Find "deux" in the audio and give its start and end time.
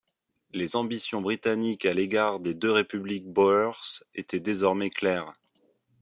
2.55-2.71